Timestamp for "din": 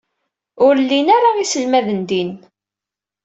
2.09-2.31